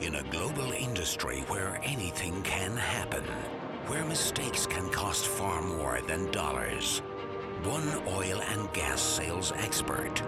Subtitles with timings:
[0.00, 3.24] In a global industry where anything can happen,
[3.86, 6.98] where mistakes can cost far more than dollars,
[7.64, 10.20] one oil and gas sales expert,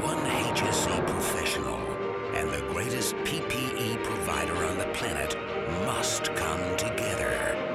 [0.00, 1.80] one HSE professional,
[2.36, 5.36] and the greatest PPE provider on the planet
[5.84, 7.65] must come together.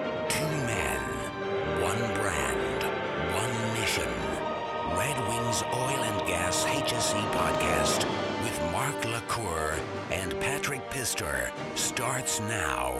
[10.91, 12.93] Pister starts now.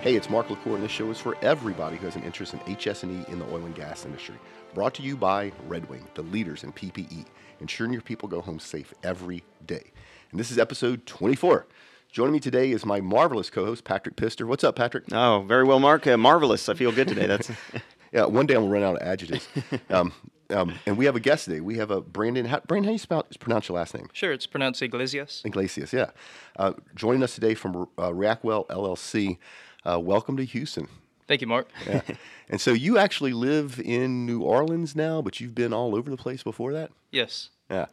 [0.00, 2.74] Hey, it's Mark LaCour, and this show is for everybody who has an interest in
[2.74, 4.36] HS&E in the oil and gas industry.
[4.72, 7.26] Brought to you by Red Wing, the leaders in PPE,
[7.60, 9.92] ensuring your people go home safe every day.
[10.30, 11.66] And this is episode 24.
[12.10, 14.46] Joining me today is my marvelous co-host, Patrick Pistor.
[14.46, 15.04] What's up, Patrick?
[15.12, 16.06] Oh, very well, Mark.
[16.06, 16.66] Uh, marvelous.
[16.70, 17.26] I feel good today.
[17.26, 17.50] That's
[18.12, 19.46] Yeah, one day I'm gonna run out of adjectives.
[19.90, 20.14] um,
[20.50, 21.60] um, and we have a guest today.
[21.60, 22.46] We have a Brandon.
[22.46, 24.08] How, Brandon, how do you spell, pronounce your last name?
[24.12, 25.42] Sure, it's pronounced Iglesias.
[25.44, 26.10] Iglesias, yeah.
[26.56, 29.38] Uh, joining us today from uh, Reactwell LLC.
[29.84, 30.88] Uh, welcome to Houston.
[31.26, 31.68] Thank you, Mark.
[31.86, 32.00] Yeah.
[32.48, 36.16] and so you actually live in New Orleans now, but you've been all over the
[36.16, 36.90] place before that.
[37.10, 37.50] Yes.
[37.70, 37.86] Yeah.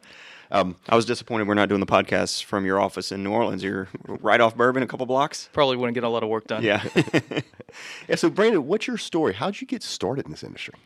[0.50, 3.62] I was disappointed we're not doing the podcast from your office in New Orleans.
[3.62, 5.50] You're right off Bourbon, a couple blocks.
[5.52, 6.62] Probably wouldn't get a lot of work done.
[6.62, 6.82] Yeah.
[8.08, 8.14] Yeah.
[8.14, 9.34] So Brandon, what's your story?
[9.34, 10.76] How'd you get started in this industry?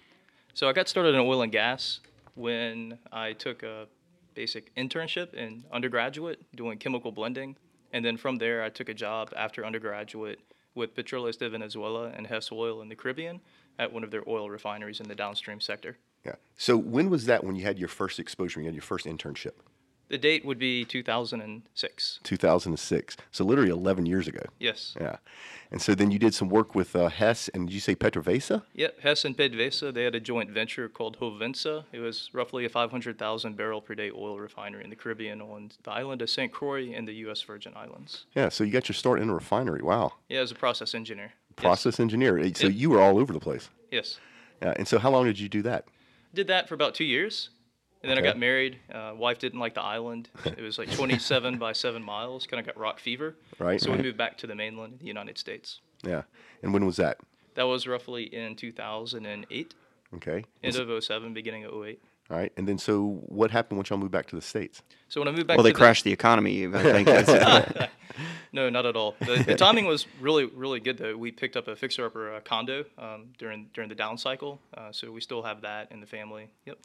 [0.54, 2.00] So I got started in oil and gas
[2.34, 3.86] when I took a
[4.34, 7.56] basic internship in undergraduate doing chemical blending.
[7.92, 10.40] And then from there, I took a job after undergraduate
[10.74, 13.40] with Petróleos de Venezuela and Hess Oil in the Caribbean
[13.78, 15.96] at one of their oil refineries in the downstream sector.
[16.24, 16.36] Yeah.
[16.56, 18.60] So when was that when you had your first exposure?
[18.60, 19.52] When you had your first internship?
[20.10, 22.20] The date would be 2006.
[22.22, 23.16] 2006.
[23.30, 24.42] So literally 11 years ago.
[24.58, 24.96] Yes.
[25.00, 25.16] Yeah.
[25.70, 28.62] And so then you did some work with uh, Hess, and did you say Petrovesa?
[28.74, 31.84] Yep, Hess and PDVSA, they had a joint venture called Hovensa.
[31.92, 35.92] It was roughly a 500,000 barrel per day oil refinery in the Caribbean on the
[35.92, 36.50] island of St.
[36.52, 37.40] Croix in the U.S.
[37.42, 38.26] Virgin Islands.
[38.34, 38.48] Yeah.
[38.48, 39.80] So you got your start in a refinery.
[39.80, 40.14] Wow.
[40.28, 41.34] Yeah, as a process engineer.
[41.50, 41.62] Yes.
[41.62, 42.42] Process engineer.
[42.54, 42.76] So Yep.
[42.76, 43.70] you were all over the place.
[43.92, 44.18] Yes.
[44.60, 44.74] Yeah.
[44.76, 45.84] And so how long did you do that?
[46.34, 47.50] Did that for about two years.
[48.02, 48.28] And then Okay.
[48.28, 48.78] I got married.
[48.92, 50.28] Uh, wife didn't like the island.
[50.46, 52.46] It was like 27 by 7 miles.
[52.46, 53.36] Kind of got rock fever.
[53.58, 53.98] Right, So right.
[53.98, 55.80] we moved back to the mainland, the United States.
[56.02, 56.22] Yeah.
[56.62, 57.18] And when was that?
[57.56, 59.74] That was roughly in 2008,
[60.16, 60.44] Okay.
[60.62, 62.00] end of 07, beginning of 08.
[62.30, 62.52] All right.
[62.56, 64.82] And then so what happened once y'all moved back to the States?
[65.08, 66.66] So when I moved back well, they the- crashed the economy.
[66.66, 67.90] I think that's,
[68.52, 69.14] No, not at all.
[69.20, 71.16] The, the timing was really, really good though.
[71.16, 75.10] We picked up a fixer-upper uh, condo um, during during the down cycle, uh, so
[75.12, 76.48] we still have that in the family.
[76.66, 76.78] Yep.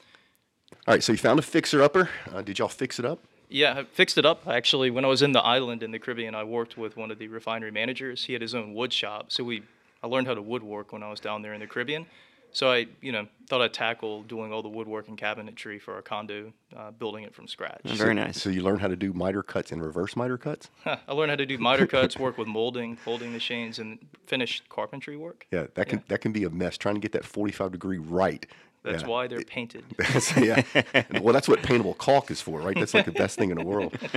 [0.87, 1.03] All right.
[1.03, 2.09] So you found a fixer upper.
[2.31, 3.19] Uh, did y'all fix it up?
[3.49, 4.47] Yeah, I fixed it up.
[4.47, 7.19] Actually, when I was in the island in the Caribbean, I worked with one of
[7.19, 8.25] the refinery managers.
[8.25, 9.63] He had his own wood shop, so we
[10.03, 12.05] I learned how to woodwork when I was down there in the Caribbean.
[12.51, 16.01] So I, you know, thought I'd tackle doing all the woodwork and cabinetry for our
[16.01, 17.81] condo, uh, building it from scratch.
[17.83, 18.41] very nice.
[18.41, 20.69] So you learned how to do miter cuts and reverse miter cuts?
[20.85, 25.17] I learned how to do miter cuts, work with molding, folding machines, and finish carpentry
[25.17, 25.47] work.
[25.51, 28.45] Yeah, that can that can be a mess trying to get that 45 degree right.
[28.85, 29.09] That's yeah.
[29.09, 29.83] why they're painted.
[30.37, 30.63] Yeah.
[31.21, 32.77] well, that's what paintable caulk is for, right?
[32.77, 33.97] That's like the best thing in the world.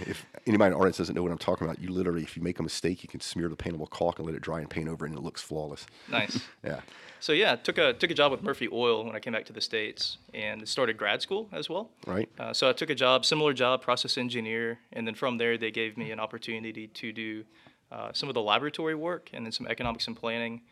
[0.00, 2.42] If, anybody in the audience doesn't know what I'm talking about, you literally, if you
[2.42, 4.88] make a mistake, you can smear the paintable caulk and let it dry and paint
[4.88, 5.86] over it, and it looks flawless.
[6.10, 6.40] nice.
[6.64, 6.80] Yeah.
[7.20, 9.52] So yeah, took a took a job with Murphy Oil when I came back to
[9.52, 11.90] the states, and started grad school as well.
[12.06, 12.28] Right.
[12.38, 15.70] Uh, so I took a job, similar job, process engineer, and then from there they
[15.70, 17.44] gave me an opportunity to do
[17.90, 20.62] uh, some of the laboratory work and then some economics and planning.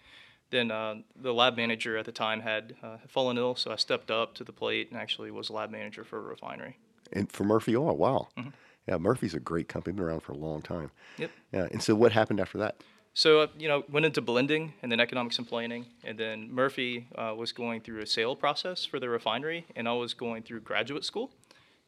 [0.55, 4.09] Then uh, the lab manager at the time had uh, fallen ill, so I stepped
[4.09, 6.79] up to the plate and actually was lab manager for a refinery.
[7.13, 8.29] And for Murphy Oil, wow.
[8.39, 8.51] Mm-hmm.
[8.87, 10.93] Yeah, Murphy's a great company, been around for a long time.
[11.19, 11.31] Yep.
[11.53, 11.67] Yeah.
[11.73, 12.77] And so what happened after that?
[13.15, 17.09] So uh, you know, went into blending and then economics and planning, and then Murphy
[17.17, 20.61] uh, was going through a sale process for the refinery, and I was going through
[20.61, 21.33] graduate school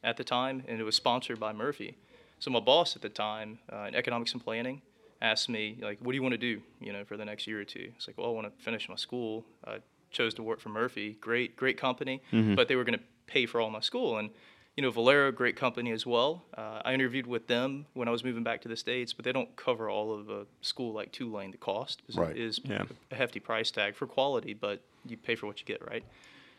[0.03, 1.95] at the time, and it was sponsored by Murphy.
[2.39, 4.81] So my boss at the time uh, in economics and planning
[5.21, 6.61] asked me like, "What do you want to do?
[6.79, 7.91] You know, for the next year or two?
[7.95, 9.45] It's like, well, I want to finish my school.
[9.65, 9.79] I
[10.11, 12.21] chose to work for Murphy, great, great company,
[12.55, 14.29] but they were going to pay for all my school and
[14.75, 16.45] you know, Valero, great company as well.
[16.55, 19.31] Uh, I interviewed with them when I was moving back to the States, but they
[19.31, 22.05] don't cover all of a school like Tulane, the cost.
[22.05, 22.37] 'cause Right.
[22.37, 22.83] Is Yeah.
[23.09, 26.03] a hefty price tag for quality, but you pay for what you get, right?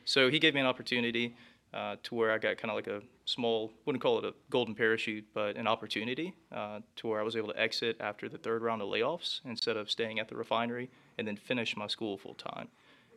[0.04, 1.36] So he gave me an opportunity
[1.74, 4.74] uh, to where I got kind of like a small, wouldn't call it a golden
[4.74, 8.62] parachute, but an opportunity uh, to where I was able to exit after the third
[8.62, 12.34] round of layoffs instead of staying at the refinery and then finish my school full
[12.34, 12.68] time.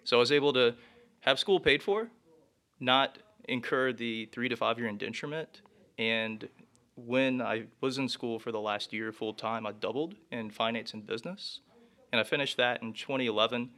[0.03, 0.75] So I was able to
[1.21, 2.09] have school paid for,
[2.79, 5.47] not incur the three to five year indenturement.
[5.97, 6.47] And
[6.95, 10.93] when I was in school for the last year full time, I doubled in finance
[10.93, 11.59] and business.
[12.11, 13.69] And I finished that in 2011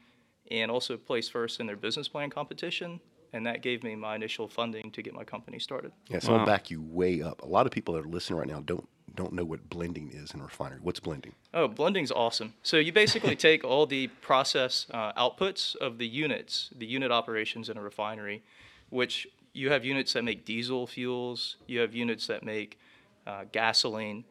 [0.52, 3.00] and also placed first in their business plan competition.
[3.34, 5.92] And that gave me my initial funding to get my company started.
[6.08, 6.46] Yeah, so I'll Wow.
[6.46, 7.42] back you way up.
[7.42, 10.32] A lot of people that are listening right now don't don't know what blending is
[10.34, 10.80] in a refinery.
[10.82, 11.36] What's blending?
[11.54, 12.56] Oh, blending's awesome.
[12.64, 17.70] So you basically take all the process uh, outputs of the units, the unit operations
[17.70, 18.42] in a refinery,
[18.90, 22.80] which you have units that make diesel fuels, you have units that make
[23.28, 24.24] uh, gasoline,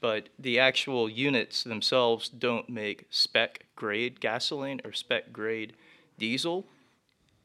[0.00, 5.74] but the actual units themselves don't make spec grade gasoline or spec grade
[6.18, 6.66] diesel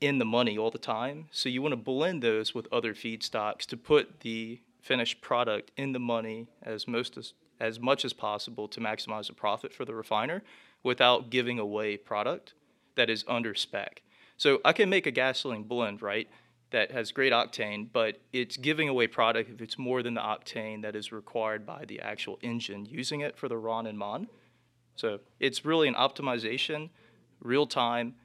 [0.02, 1.28] in the money all the time.
[1.32, 5.94] So you want to blend those with other feedstocks to put the finished product in
[5.94, 9.94] the money as most as, as much as possible to maximize the profit for the
[9.94, 10.42] refiner
[10.84, 12.56] without giving away product
[12.96, 14.02] that is under spec.
[14.38, 16.28] So I can make a gasoline blend, right?
[16.72, 20.82] That has great octane, but it's giving away product if it's more than the octane
[20.82, 24.28] that is required by the actual engine using it for the RON and MON.
[24.96, 26.90] So it's really an optimization,
[27.40, 28.16] real time,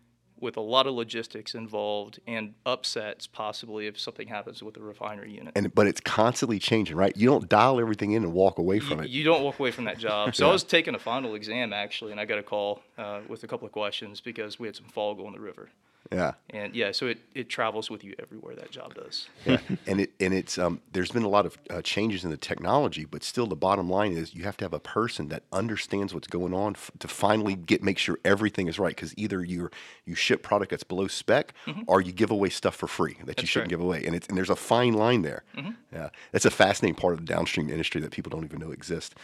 [0.40, 5.32] with a lot of logistics involved and upsets possibly if something happens with the refinery
[5.32, 5.52] unit.
[5.56, 7.16] And but it's constantly changing, right?
[7.16, 9.10] You don't dial everything in and walk away from you, it.
[9.10, 10.34] You don't walk away from that job.
[10.34, 13.44] So I was taking a final exam actually, and I got a call uh, with
[13.44, 15.68] a couple of questions because we had some fog on the river.
[16.12, 16.32] Yeah.
[16.50, 19.28] And yeah, so it, it travels with you everywhere that job does.
[19.44, 19.58] yeah.
[19.86, 23.04] and it and it's um, there's been a lot of uh, changes in the technology,
[23.04, 26.28] but still the bottom line is you have to have a person that understands what's
[26.28, 28.94] going on f- to finally get make sure everything is right.
[28.94, 29.70] Because either you
[30.04, 31.52] you ship product that's below spec,
[31.86, 33.46] or you give away stuff for free that you Mm-hmm.
[33.46, 33.78] Shouldn't right.
[33.78, 33.82] Mm-hmm.
[33.82, 35.44] give away, and it's and there's a fine line there.
[35.92, 39.14] Yeah, that's a fascinating part of the downstream industry that people don't even know exists.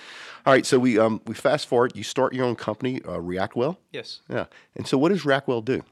[0.46, 1.92] All right, so we um, we fast forward.
[1.94, 3.76] You start your own company, uh, Reactwell.
[3.92, 4.20] Yes.
[4.28, 4.46] Yeah,
[4.76, 5.82] and so what does Reactwell do?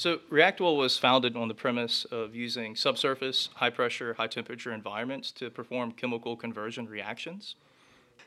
[0.00, 5.30] So Reactwell was founded on the premise of using subsurface, high pressure, high temperature environments
[5.32, 7.54] to perform chemical conversion reactions.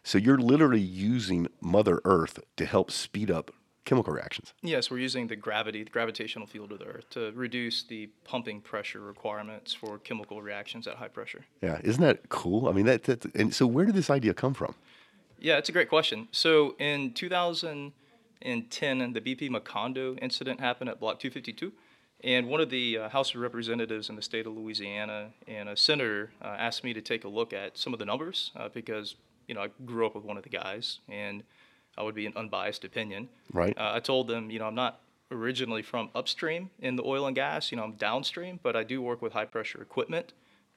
[0.04, 3.50] So you're literally using Mother Earth to help speed up
[3.86, 4.54] chemical reactions.
[4.62, 8.62] Yes, we're using the gravity, the gravitational field of the Earth, to reduce the pumping
[8.62, 11.44] pressure requirements for chemical reactions at high pressure.
[11.64, 12.70] Yeah, isn't that cool?
[12.70, 14.76] I mean, that, that and so where did this idea come from?
[15.40, 16.28] Yeah, it's a great question.
[16.32, 17.14] So in
[18.44, 21.72] 2010, the BP Macondo incident happened at Block 252.
[22.24, 25.76] And one of the uh, House of Representatives in the state of Louisiana and a
[25.76, 29.16] senator uh, asked me to take a look at some of the numbers uh, because,
[29.48, 31.44] you know, I grew up with one of the guys and
[31.98, 33.28] I would be an unbiased opinion.
[33.52, 33.78] Right.
[33.78, 35.02] Uh, I told them, you know, I'm not
[35.32, 39.02] originally from upstream in the oil and gas, you know, I'm downstream, but I do
[39.02, 40.34] work with high pressure equipment.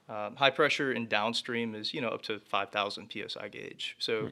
[0.09, 3.97] Um, high pressure in downstream is, you know, up to 5,000 psi gauge.
[3.99, 4.31] So,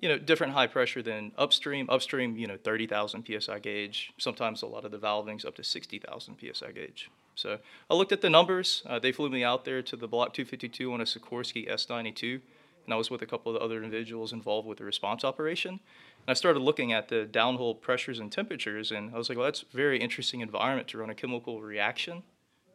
[0.00, 1.88] you know, different high pressure than upstream.
[1.90, 4.12] Upstream, you know, 30,000 psi gauge.
[4.18, 7.10] Sometimes a lot of the valving's up to 60,000 psi gauge.
[7.34, 7.58] So
[7.90, 8.82] I looked at the numbers.
[8.86, 12.40] Uh, they flew me out there to the Block 252 on a Sikorsky S92,
[12.84, 15.72] and I was with a couple of the other individuals involved with the response operation.
[15.72, 19.46] And I started looking at the downhole pressures and temperatures, and I was like, well,
[19.46, 22.22] that's a very interesting environment to run a chemical reaction.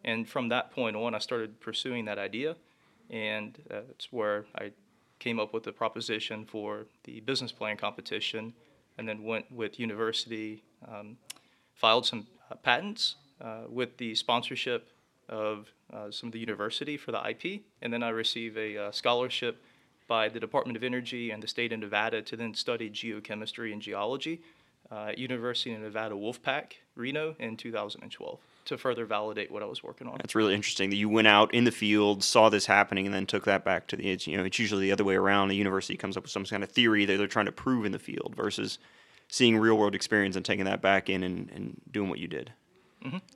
[0.03, 2.57] And from that point on, I started pursuing that idea,
[3.09, 4.71] and uh, that's where I
[5.23, 8.53] came up with the proposition for the business plan competition,
[8.97, 11.15] and then went with university, um,
[11.73, 14.89] filed some uh, patents uh, with the sponsorship
[15.29, 18.91] of uh, some of the university for the IP, and then I received a uh,
[18.91, 19.63] scholarship
[20.09, 23.81] by the Department of Energy and the state of Nevada to then study geochemistry and
[23.81, 24.41] geology
[24.91, 29.83] uh, at University of Nevada Wolfpack, Reno, in 2012 to further validate what I was
[29.83, 30.17] working on.
[30.17, 33.25] That's really interesting that you went out in the field, saw this happening, and then
[33.25, 34.09] took that back to the.
[34.09, 35.49] It's, you know, it's usually the other way around.
[35.49, 37.91] The university comes up with some kind of theory that they're trying to prove in
[37.91, 38.79] the field versus
[39.27, 42.53] seeing real world experience and taking that back in and, and doing what you did.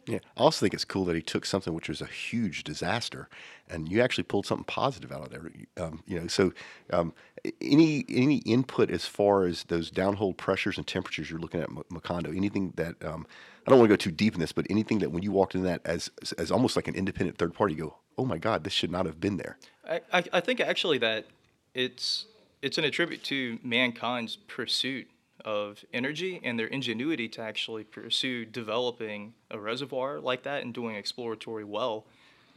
[0.05, 3.27] Yeah, I also think it's cool that he took something which was a huge disaster,
[3.69, 5.51] and you actually pulled something positive out of there.
[5.75, 6.53] Um, you know, so
[6.91, 7.13] um,
[7.61, 12.35] any any input as far as those downhole pressures and temperatures you're looking at Macondo,
[12.35, 13.25] anything that um,
[13.65, 15.55] I don't want to go too deep in this, but anything that when you walked
[15.55, 18.63] in that as as almost like an independent third party, you go, oh my God,
[18.63, 19.57] this should not have been there.
[19.87, 21.25] I, I, I think actually that
[21.73, 22.25] it's
[22.61, 25.07] it's an attribute to mankind's pursuit
[25.45, 30.95] of energy and their ingenuity to actually pursue developing a reservoir like that and doing
[30.95, 32.05] exploratory well.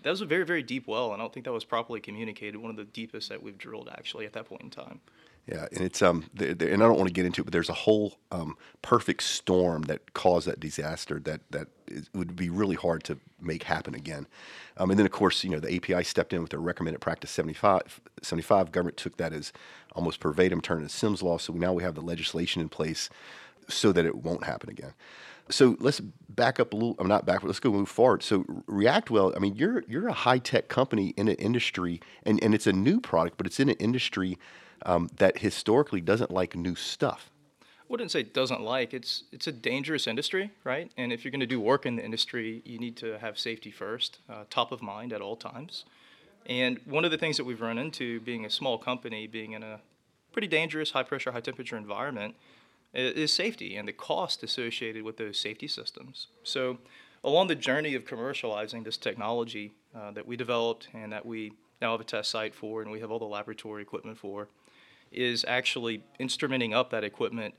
[0.02, 2.56] That was a very very deep well, and I don't think that was properly communicated.
[2.56, 5.00] One of the deepest that we've drilled actually at that point in time.
[5.46, 7.74] Yeah, and it's um, and I don't want to get into it, but there's a
[7.74, 13.02] whole um, perfect storm that caused that disaster that that is, would be really hard
[13.04, 14.26] to make happen again.
[14.76, 17.30] Um, and then of course, you know, the API stepped in with their recommended practice
[17.30, 18.00] 75.
[18.22, 19.52] 75 government took that as
[19.92, 21.38] almost verbatim, turned into SEMS law.
[21.38, 23.08] So now we have the legislation in place
[23.68, 24.92] so that it won't happen again.
[25.50, 26.96] So let's back up a little.
[26.98, 28.22] I'm not back, let's go move forward.
[28.22, 32.54] So Reactwell, I mean, you're you're a high tech company in an industry, and, and
[32.54, 34.38] it's a new product, but it's in an industry
[34.86, 37.30] um, that historically doesn't like new stuff.
[37.60, 41.40] I wouldn't say doesn't like it's it's a dangerous industry right and if you're going
[41.40, 44.80] to do work in the industry you need to have safety first uh, top of
[44.80, 45.84] mind at all times
[46.46, 49.64] and one of the things that we've run into being a small company being in
[49.64, 49.80] a
[50.32, 52.34] pretty dangerous high pressure, high temperature environment
[52.92, 56.28] is safety and the cost associated with those safety systems.
[56.42, 56.78] So,
[57.22, 61.92] along the journey of commercializing this technology uh, that we developed and that we now
[61.92, 64.48] have a test site for and we have all the laboratory equipment for,
[65.12, 67.54] is actually instrumenting up that equipment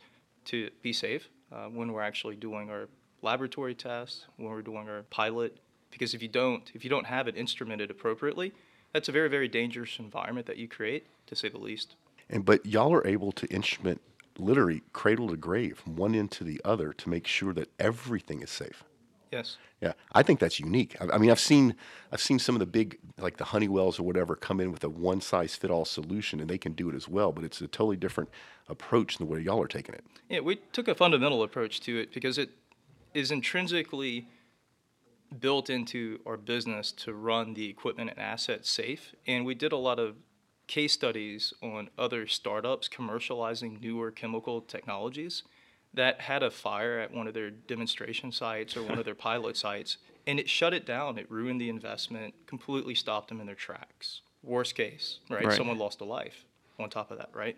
[0.46, 2.88] to be safe uh, when we're actually doing our
[3.22, 5.58] laboratory tests, when we're doing our pilot.
[5.92, 8.54] Because if you don't, if you don't have it instrumented appropriately,
[8.94, 11.96] that's a very, very dangerous environment that you create, to say the least.
[12.30, 14.02] And but y'all are able to instrument
[14.38, 18.42] literally cradle to grave, from one end to the other, to make sure that everything
[18.42, 18.84] is safe.
[19.32, 19.58] Yes.
[19.82, 20.96] Yeah, I think that's unique.
[21.00, 21.76] I, I mean, I've seen
[22.12, 24.90] I've seen some of the big like the Honeywells or whatever come in with a
[24.90, 27.32] one size fit all solution, and they can do it as well.
[27.32, 28.30] But it's a totally different
[28.68, 30.04] approach than the way y'all are taking it.
[30.30, 32.50] Yeah, we took a fundamental approach to it because it
[33.14, 34.28] is intrinsically
[35.40, 39.78] built into our business to run the equipment and assets safe, and we did a
[39.78, 40.16] lot of
[40.72, 45.44] case studies on other startups commercializing newer chemical technologies
[45.94, 49.58] that had a fire at one of their demonstration sites or one of their pilot
[49.58, 51.18] sites, and it shut it down.
[51.18, 54.22] It ruined the investment, completely stopped them in their tracks.
[54.44, 55.44] Worst case, right?
[55.44, 55.58] right?
[55.58, 56.46] Someone lost a life
[56.80, 57.58] on top of that, right?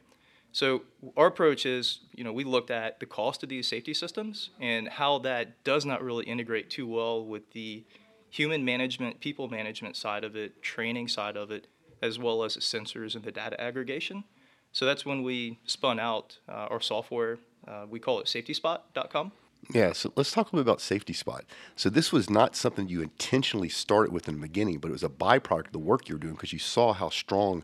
[0.51, 0.82] So
[1.15, 4.88] our approach is, you know, we looked at the cost of these safety systems and
[4.88, 7.84] how that does not really integrate too well with the
[8.32, 11.67] human management, people management side of it, training side of it,
[12.04, 14.26] as well as the sensors and the data aggregation.
[14.74, 17.38] So that's when we spun out uh, our software.
[17.68, 19.32] Uh, we call it SafetySpot.com.
[19.74, 21.46] Yeah, so let's talk a little bit about Safety Spot.
[21.78, 25.04] So this was not something you intentionally started with in the beginning, but it was
[25.04, 27.64] a byproduct of the work you were doing because you saw how strong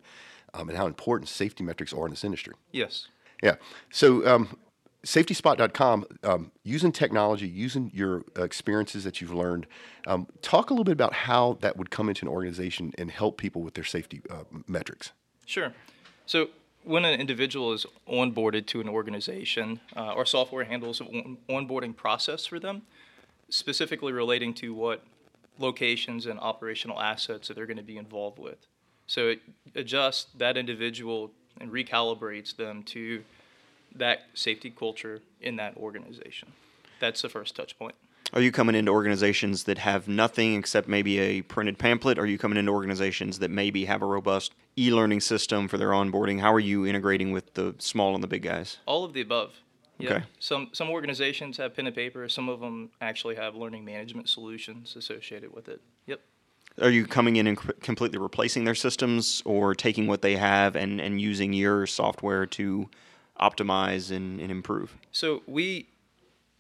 [0.54, 2.54] um, and how important safety metrics are in this industry.
[2.72, 3.08] Yes.
[3.44, 3.56] Yeah.
[3.92, 4.58] So um,
[5.06, 9.66] safetyspot.com, um, using technology, using your experiences that you've learned,
[10.08, 13.38] um, talk a little bit about how that would come into an organization and help
[13.38, 15.12] people with their safety uh, metrics.
[15.46, 15.74] Sure.
[16.26, 16.50] So
[16.84, 22.46] when an individual is onboarded to an organization, uh, our software handles an onboarding process
[22.46, 22.84] for them,
[23.50, 25.04] specifically relating to what
[25.58, 28.68] locations and operational assets that they're going to be involved with.
[29.08, 29.42] So it
[29.76, 33.24] adjusts that individual and recalibrates them to
[33.96, 36.54] that safety culture in that organization.
[37.00, 37.96] That's the first touch point.
[38.32, 42.20] Are you coming into organizations that have nothing except maybe a printed pamphlet?
[42.20, 45.90] Are you coming into organizations that maybe have a robust e learning system for their
[45.90, 46.40] onboarding?
[46.40, 48.78] How are you integrating with the small and the big guys?
[48.86, 49.56] All of the above.
[49.98, 50.10] Yeah.
[50.12, 50.26] Okay.
[50.38, 52.30] Some some organizations have pen and paper.
[52.30, 55.82] Some of them actually have learning management solutions associated with it.
[56.06, 56.22] Yep.
[56.82, 61.02] Are you coming in and completely replacing their systems, or taking what they have and,
[61.02, 62.90] and using your software to
[63.40, 64.96] optimize and, and improve?
[65.12, 65.88] So we,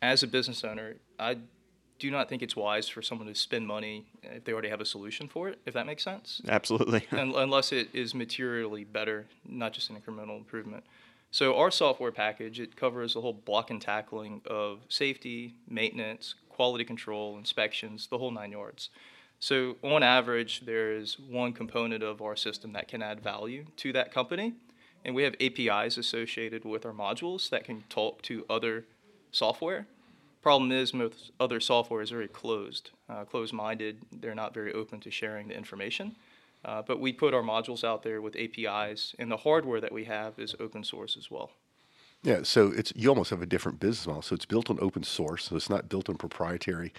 [0.02, 1.38] as a business owner, I
[2.00, 4.86] do not think it's wise for someone to spend money if they already have a
[4.86, 6.42] solution for it, if that makes sense.
[6.48, 7.06] Absolutely.
[7.12, 10.84] unless it is materially better, not just an incremental improvement.
[11.32, 16.86] So our software package, it covers the whole block and tackling of safety, maintenance, quality
[16.86, 18.90] control, inspections, the whole nine yards.
[19.40, 23.94] So on average, there is one component of our system that can add value to
[23.94, 24.54] that company
[25.04, 28.86] and we have APIs associated with our modules that can talk to other
[29.32, 29.88] software.
[30.42, 33.98] Problem is, most other software is very closed, uh, closed-minded.
[34.12, 36.16] They're not very open to sharing the information.
[36.64, 40.06] Uh, but we put our modules out there with APIs, and the hardware that we
[40.06, 41.52] have is open source as well.
[42.22, 44.22] Yeah, so it's you almost have a different business model.
[44.22, 46.94] So it's built on open source, so it's not built on proprietary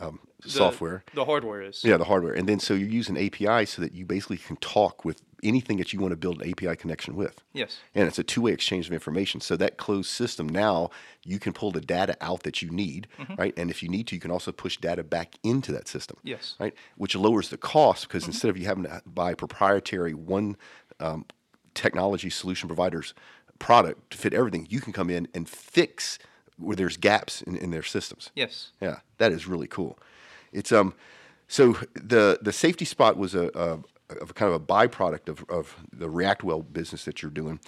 [0.00, 1.04] um, the, software.
[1.14, 1.82] The hardware is.
[1.84, 5.04] Yeah, the hardware, and then so you're using API so that you basically can talk
[5.04, 7.42] with anything that you want to build an API connection with.
[7.52, 7.78] Yes.
[7.94, 9.40] And it's a two-way exchange of information.
[9.40, 10.90] So that closed system now
[11.24, 13.34] you can pull the data out that you need, mm-hmm.
[13.34, 13.54] right?
[13.56, 16.16] And if you need to, you can also push data back into that system.
[16.22, 16.54] Yes.
[16.58, 18.30] Right, which lowers the cost because mm-hmm.
[18.32, 20.56] instead of you having to buy proprietary one
[21.00, 21.26] um,
[21.74, 23.14] technology solution providers
[23.58, 26.18] product to fit everything, you can come in and fix
[26.58, 28.30] where there's gaps in, in their systems.
[28.34, 28.72] Yes.
[28.80, 29.98] Yeah, that is really cool.
[30.52, 30.94] It's um,
[31.48, 35.76] so the the safety spot was a, a, a kind of a byproduct of, of
[35.92, 37.60] the Reactwell business that you're doing.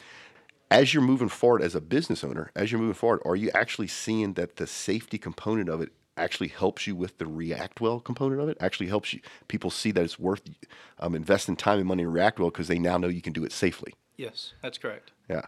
[0.70, 3.88] As you're moving forward as a business owner, as you're moving forward, are you actually
[3.88, 8.48] seeing that the safety component of it actually helps you with the Reactwell component of
[8.48, 8.58] it?
[8.60, 10.42] Actually helps you people see that it's worth
[10.98, 13.52] um, investing time and money in Reactwell because they now know you can do it
[13.52, 13.94] safely.
[14.16, 15.12] Yes, that's correct.
[15.30, 15.42] Yeah.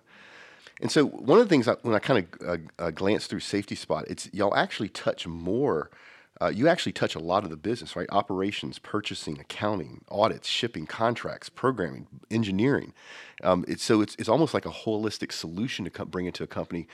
[0.80, 3.40] And so one of the things I, when I kind of uh, uh, glance through
[3.40, 5.90] Safety Spot, it's y'all actually touch more.
[6.40, 8.08] Uh, you actually touch a lot of the business, right?
[8.10, 12.94] Operations, purchasing, accounting, audits, shipping, contracts, programming, engineering.
[13.42, 16.46] Um, it's, so it's, it's almost like a holistic solution to come, bring into a
[16.46, 16.88] company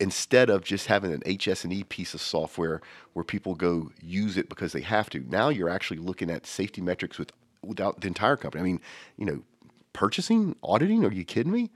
[0.00, 2.80] instead of just having an HS&E piece of software
[3.12, 5.20] where people go use it because they have to.
[5.28, 7.30] Now you're actually looking at safety metrics with
[7.64, 8.60] without the entire company.
[8.60, 8.80] I mean,
[9.16, 9.42] you know,
[9.92, 11.04] purchasing, auditing.
[11.04, 11.70] Are you kidding me?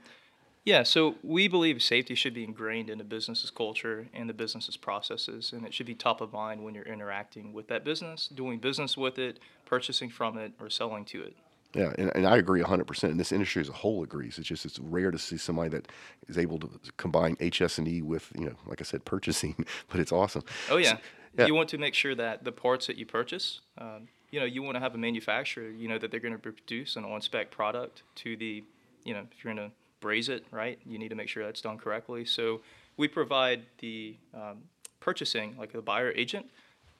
[0.67, 4.75] Yeah, so we believe safety should be ingrained in the business's culture and the business's
[4.75, 8.59] processes, and it should be top of mind when you're interacting with that business, doing
[8.59, 11.37] business with it, purchasing from it, or selling to it.
[11.73, 13.03] Yeah, and, and I agree 100%.
[13.03, 14.37] And this industry as a whole agrees.
[14.37, 15.87] It's just it's rare to see somebody that
[16.27, 19.55] is able to combine HS&E with, you know, like I said, purchasing,
[19.87, 20.43] but it's awesome.
[20.69, 20.95] Oh, yeah.
[20.95, 20.99] So-
[21.37, 21.45] yeah.
[21.45, 24.63] You want to make sure that the parts that you purchase, um, you know, you
[24.63, 28.03] want to have a manufacturer, you know, that they're going to produce an on-spec product
[28.15, 28.65] to the,
[29.05, 29.71] you know, if you're in to
[30.07, 32.23] braze it, right, you need to make sure that's done correctly.
[32.23, 32.61] So
[32.95, 34.63] we provide the um,
[35.01, 36.45] purchasing, like the buyer agent,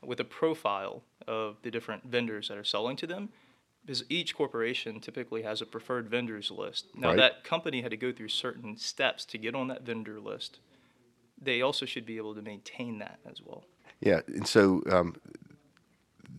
[0.06, 3.30] with a profile of the different vendors that are selling to them.
[3.86, 6.88] Because each corporation typically has a preferred vendors list.
[6.94, 7.18] Now, Right.
[7.18, 10.60] that company had to go through certain steps to get on that vendor list.
[11.42, 13.64] They also should be able to maintain that as well.
[14.02, 15.16] Yeah, and so um,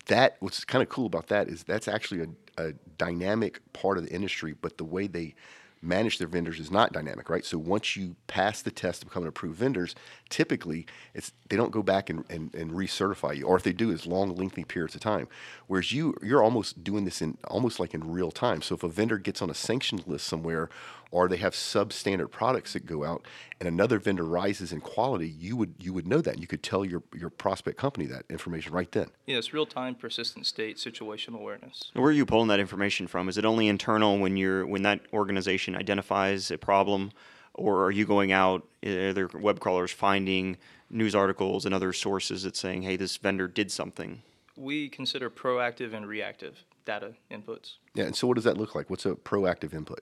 [0.06, 4.04] that what's kind of cool about that is that's actually a, a dynamic part of
[4.04, 5.34] the industry, but the way they
[5.82, 7.44] manage their vendors is not dynamic, right?
[7.44, 9.94] So once you pass the test to become an approved vendors,
[10.28, 13.90] typically it's they don't go back and, and, and recertify you, or if they do,
[13.90, 15.28] it's long, lengthy periods of time.
[15.66, 18.62] Whereas you you're almost doing this in almost like in real time.
[18.62, 20.68] So if a vendor gets on a sanctioned list somewhere,
[21.10, 23.26] or they have substandard products that go out,
[23.60, 26.34] and another vendor rises in quality, you would you would know that.
[26.34, 29.08] and You could tell your your prospect company that information right then.
[29.26, 31.90] Yes, real-time persistent state situational awareness.
[31.94, 33.28] Where are you pulling that information from?
[33.28, 37.12] Is it only internal when you're when that organization identifies a problem,
[37.54, 38.66] or are you going out?
[38.82, 40.58] Eh, are there web crawlers finding
[40.90, 44.22] news articles and other sources that saying, "Hey, this vendor did something"?
[44.56, 47.74] We consider proactive and reactive data inputs.
[47.94, 48.88] Yeah, and so what does that look like?
[48.90, 50.00] What's a proactive input?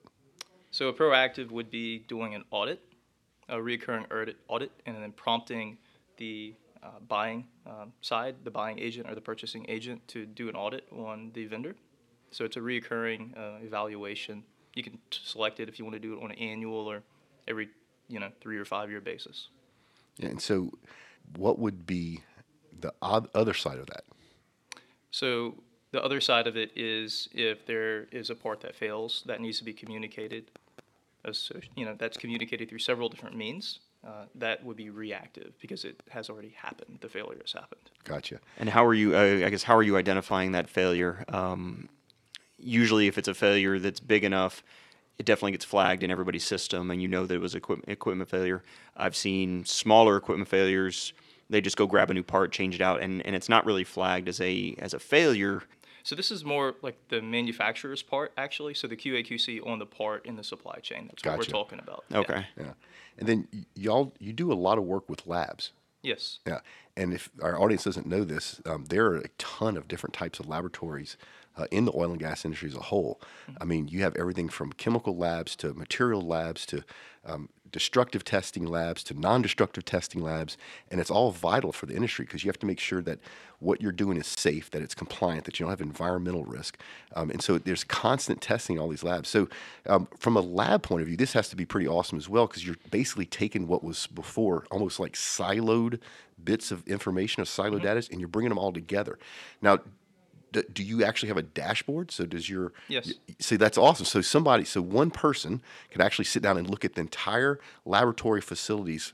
[0.76, 2.82] So a proactive would be doing an audit,
[3.48, 4.04] a recurring
[4.50, 5.78] audit, and then prompting
[6.18, 6.52] the
[6.82, 10.86] uh, buying um, side, the buying agent or the purchasing agent, to do an audit
[10.92, 11.76] on the vendor.
[12.30, 14.42] So it's a recurring uh, evaluation.
[14.74, 17.02] You can select it if you want to do it on an annual or
[17.48, 17.70] every,
[18.08, 19.48] you know, three or five year basis.
[20.18, 20.72] Yeah, and so
[21.36, 22.20] what would be
[22.78, 24.04] the other side of that?
[25.10, 25.54] So
[25.92, 29.56] the other side of it is if there is a part that fails, that needs
[29.56, 30.50] to be communicated.
[31.26, 33.80] As you know, that's communicated through several different means.
[34.06, 36.98] Uh, that would be reactive because it has already happened.
[37.00, 37.90] The failure has happened.
[38.04, 38.38] Gotcha.
[38.56, 39.16] And how are you?
[39.16, 41.24] Uh, I guess how are you identifying that failure?
[41.28, 41.88] Um,
[42.58, 44.62] usually, if it's a failure that's big enough,
[45.18, 48.30] it definitely gets flagged in everybody's system, and you know that it was equipment equipment
[48.30, 48.62] failure.
[48.96, 51.12] I've seen smaller equipment failures.
[51.48, 53.84] They just go grab a new part, change it out, and, and it's not really
[53.84, 55.62] flagged as a as a failure.
[56.06, 58.74] So this is more like the manufacturer's part, actually.
[58.74, 61.08] So the QA/QC on the part in the supply chain.
[61.08, 62.04] That's what we're talking about.
[62.14, 62.46] Okay.
[62.56, 62.74] Yeah,
[63.18, 65.72] and then y- y'all you do a lot of work with labs.
[66.02, 66.38] Yes.
[66.46, 66.60] Yeah,
[66.96, 70.38] and if our audience doesn't know this, um, there are a ton of different types
[70.38, 71.16] of laboratories
[71.56, 73.20] uh, in the oil and gas industry as a whole.
[73.60, 76.84] I mean, you have everything from chemical labs to material labs to
[77.24, 80.56] um, destructive testing labs to non-destructive testing labs,
[80.90, 83.18] and it's all vital for the industry because you have to make sure that
[83.58, 86.78] what you're doing is safe, that it's compliant, that you don't have environmental risk,
[87.16, 89.28] um, and so there's constant testing in all these labs.
[89.28, 89.46] So,
[89.84, 92.46] um, from a lab point of view, this has to be pretty awesome as well
[92.46, 96.00] because you're basically taking what was before almost like siloed
[96.42, 99.18] bits of information, of siloed data, and you're bringing them all together.
[99.60, 99.80] Now,
[100.62, 102.10] do you actually have a dashboard?
[102.10, 103.12] So does your Yes.
[103.38, 104.06] See, that's awesome.
[104.06, 108.40] So somebody, so one person can actually sit down and look at the entire laboratory
[108.40, 109.12] facilities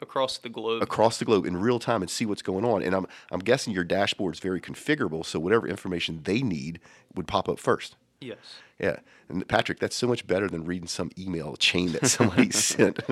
[0.00, 0.82] Across the globe.
[0.82, 2.82] across the globe in real time and see what's going on.
[2.82, 6.80] And I'm I'm guessing your dashboard is very configurable, so whatever information they need
[7.14, 7.94] would pop up first.
[8.20, 8.36] yes.
[8.80, 8.96] Yeah,
[9.28, 12.98] and Patrick, that's so much better than reading some email chain that somebody sent.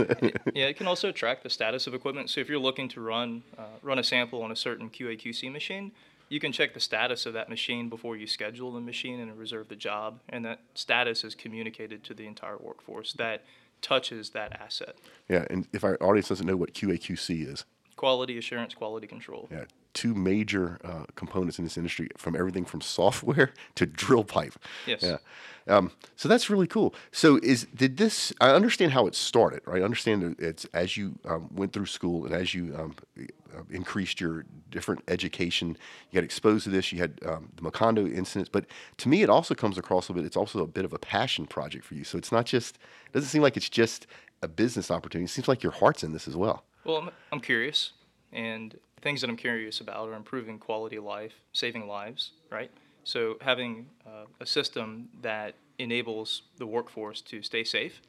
[0.52, 2.28] Yeah, it can also track the status of equipment.
[2.28, 5.92] So if you're looking to run uh, run a sample on a certain QA/QC machine,
[6.30, 9.68] you can check the status of that machine before you schedule the machine and reserve
[9.68, 13.44] the job, and that status is communicated to the entire workforce that
[13.82, 14.96] touches that asset.
[15.28, 17.64] yeah, and if our audience doesn't know what QAQC is,
[17.96, 19.46] Quality assurance, quality control.
[19.50, 24.54] Yeah, two major uh, components in this industry, from everything from software to drill pipe.
[24.86, 25.02] Yes.
[25.02, 25.16] Yeah.
[25.68, 26.94] Um, so that's really cool.
[27.12, 28.32] So is did this?
[28.40, 29.82] I understand how it started, right?
[29.82, 33.62] I understand that it's as you um, went through school and as you um, uh,
[33.70, 35.76] increased your different education,
[36.10, 36.92] you got exposed to this.
[36.92, 38.66] You had um, the Macondo incidents, but
[38.98, 40.24] to me, it also comes across a bit.
[40.24, 42.04] It's also a bit of a passion project for you.
[42.04, 42.76] So it's not just.
[43.06, 44.06] It doesn't seem like it's just
[44.42, 45.26] a business opportunity.
[45.26, 46.64] It seems like your heart's in this as well.
[46.84, 47.92] Well, I'm, I'm curious,
[48.32, 52.70] and things that I'm curious about are improving quality of life, saving lives, right?
[53.04, 58.02] So having uh, a system that enables the workforce to stay safe,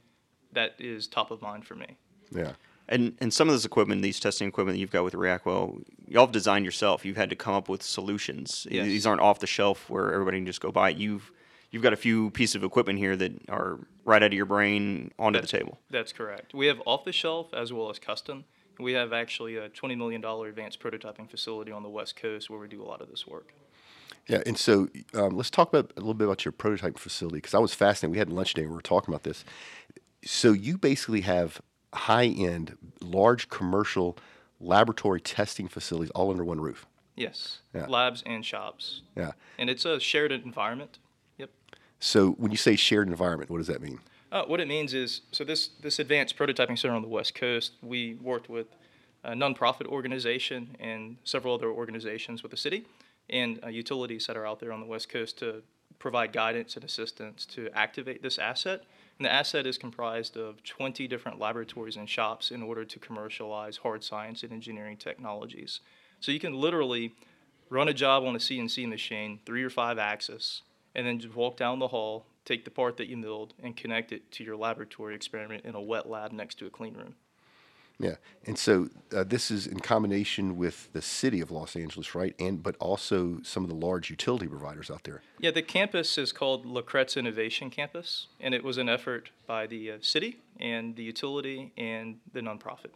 [0.51, 1.97] that is top of mind for me.
[2.31, 2.53] Yeah.
[2.89, 6.25] And and some of this equipment, these testing equipment that you've got with Reactwell, y'all
[6.25, 7.05] have designed yourself.
[7.05, 8.67] You've had to come up with solutions.
[8.69, 8.85] Yes.
[8.85, 10.97] These aren't off the shelf where everybody can just go buy it.
[10.97, 11.31] You've
[11.69, 15.11] you've got a few pieces of equipment here that are right out of your brain
[15.17, 15.79] onto That's- the table.
[15.89, 16.53] That's correct.
[16.53, 18.43] We have off the shelf as well as custom.
[18.81, 22.67] We have actually a $20 million advanced prototyping facility on the West Coast where we
[22.67, 23.53] do a lot of this work.
[24.27, 27.53] Yeah, and so um, let's talk about a little bit about your prototype facility because
[27.53, 28.11] I was fascinated.
[28.11, 28.63] We had lunch today.
[28.63, 29.43] and We were talking about this.
[30.25, 31.61] So you basically have
[31.93, 34.17] high-end, large commercial
[34.59, 36.85] laboratory testing facilities all under one roof.
[37.15, 37.87] Yes, Yeah.
[37.87, 39.01] labs and shops.
[39.15, 39.31] Yeah.
[39.57, 40.99] And it's a shared environment.
[41.37, 41.49] Yep.
[41.99, 43.99] So when you say shared environment, what does that mean?
[44.31, 47.73] Uh, what it means is, so this this advanced prototyping center on the West Coast,
[47.81, 48.67] we worked with
[49.23, 52.85] a nonprofit organization and several other organizations with the city
[53.29, 55.61] and uh, utilities that are out there on the West Coast to
[55.99, 58.83] provide guidance and assistance to activate this asset.
[59.19, 63.77] And the asset is comprised of 20 different laboratories and shops in order to commercialize
[63.77, 65.81] hard science and engineering technologies.
[66.19, 67.13] So you can literally
[67.69, 70.63] run a job on a CNC machine, three or five axis,
[70.95, 74.11] and then just walk down the hall, take the part that you milled, and connect
[74.11, 77.15] it to your laboratory experiment in a wet lab next to a clean room.
[78.01, 78.15] Yeah,
[78.47, 82.33] and so uh, this is in combination with the city of Los Angeles, right?
[82.39, 85.21] And but also some of the large utility providers out there.
[85.39, 89.67] Yeah, the campus is called La Kretz Innovation Campus, and it was an effort by
[89.67, 92.91] the uh, city and the utility and the nonprofit.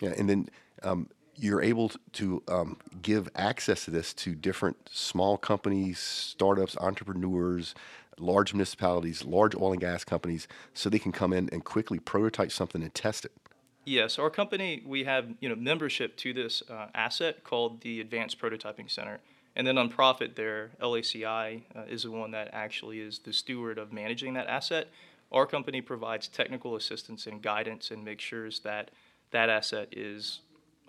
[0.00, 0.48] Yeah, and then
[0.82, 7.74] um, you're able to um, give access to this to different small companies, startups, entrepreneurs,
[8.18, 12.52] large municipalities, large oil and gas companies, so they can come in and quickly prototype
[12.52, 13.32] something and test it.
[13.84, 18.38] Yes, our company we have you know membership to this uh, asset called the Advanced
[18.38, 19.20] Prototyping Center,
[19.54, 23.92] and the nonprofit there, LACI, uh, is the one that actually is the steward of
[23.92, 24.88] managing that asset.
[25.30, 28.90] Our company provides technical assistance and guidance and makes sure that
[29.32, 30.40] that asset is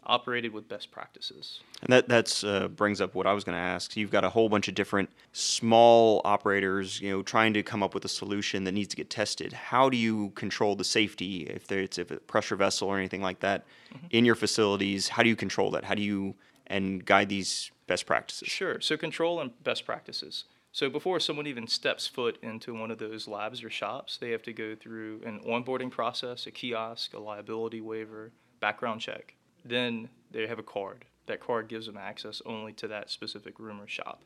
[0.06, 1.60] operated with best practices.
[1.82, 3.96] And that that's uh, brings up what I was going to ask.
[3.96, 7.94] You've got a whole bunch of different small operators, you know, trying to come up
[7.94, 9.54] with a solution that needs to get tested.
[9.54, 13.39] How do you control the safety if it's if a pressure vessel or anything like
[13.41, 13.65] that
[14.12, 15.10] in your facilities?
[15.10, 15.86] How do you control that?
[15.86, 16.36] How do you
[16.68, 18.48] and guide these best practices?
[18.48, 18.80] Sure.
[18.82, 20.46] So control and best practices.
[20.72, 24.44] So before someone even steps foot into one of those labs or shops, they have
[24.44, 29.36] to go through an onboarding process, a kiosk, a liability waiver, background check.
[29.65, 31.06] Then they have a card.
[31.25, 34.21] That card gives them access only to that specific room or shop.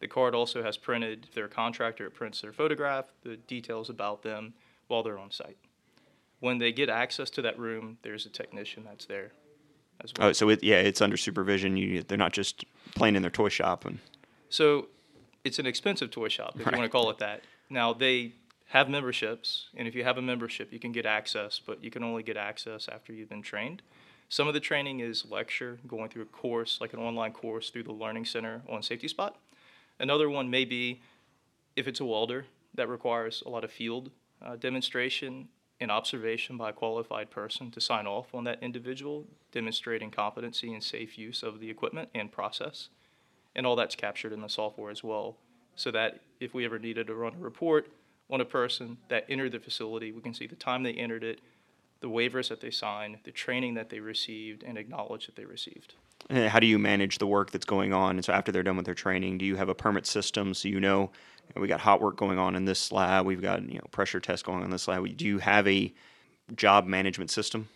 [0.00, 3.88] The card also has printed, if they're a contractor, it prints their photograph, the details
[3.88, 4.52] about them
[4.88, 5.56] while they're on site.
[6.40, 9.32] When they get access to that room, there's a technician that's there
[10.04, 10.28] as well.
[10.28, 11.78] Oh, so it, yeah, it's under supervision.
[11.78, 13.98] You they're not just playing in their toy shop and
[14.50, 14.88] So
[15.44, 16.74] it's an expensive toy shop, if Right.
[16.74, 17.42] you want to call it that.
[17.70, 18.32] Now, they
[18.68, 22.04] have memberships, and if you have a membership, you can get access, but you can
[22.04, 23.80] only get access after you've been trained.
[24.28, 27.84] Some of the training is lecture, going through a course, like an online course through
[27.84, 29.36] the Learning Center on Safety Spot.
[30.00, 31.00] Another one may be
[31.76, 34.10] if it's a welder that requires a lot of field
[34.44, 35.48] uh, demonstration
[35.80, 40.82] and observation by a qualified person to sign off on that individual, demonstrating competency and
[40.82, 42.88] safe use of the equipment and process
[43.54, 45.36] and all that's captured in the software as well.
[45.76, 47.88] So that if we ever needed to run a report
[48.30, 51.40] on a person that entered the facility, we can see the time they entered it,
[52.00, 55.94] the waivers that they signed, the training that they received, and acknowledge that they received.
[56.28, 58.16] Uh, How do you manage the work that's going on?
[58.16, 60.68] And so after they're done with their training, do you have a permit system so
[60.68, 61.10] you know
[61.48, 63.86] you know, we got hot work going on in this lab, we've got you know
[63.90, 65.16] pressure tests going on in this lab.
[65.16, 65.92] Do you have a
[66.54, 67.68] job management system?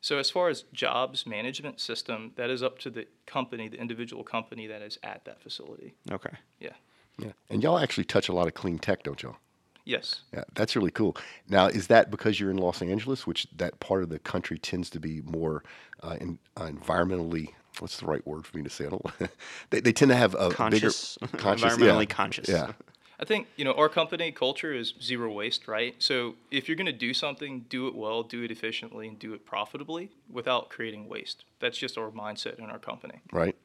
[0.00, 4.24] So as far as jobs management system, that is up to the company, the individual
[4.24, 5.94] company that is at that facility.
[6.10, 6.36] Okay.
[6.58, 6.72] Yeah.
[7.18, 9.36] Yeah, and y'all actually touch a lot of clean tech, don't y'all?
[9.84, 10.20] Yes.
[10.32, 11.16] Yeah, that's really cool.
[11.48, 14.90] Now, is that because you're in Los Angeles, which that part of the country tends
[14.90, 15.64] to be more
[16.02, 17.48] uh, in, uh, environmentally?
[17.78, 18.86] What's the right word for me to say?
[18.86, 19.06] I don't.
[19.70, 22.48] they, they tend to have a Conscious, bigger conscious, environmentally yeah, conscious.
[22.48, 22.72] Yeah,
[23.18, 25.94] I think you know our company culture is zero waste, right?
[25.98, 29.32] So if you're going to do something, do it well, do it efficiently, and do
[29.32, 31.44] it profitably without creating waste.
[31.60, 33.20] That's just our mindset in our company.
[33.32, 33.56] right.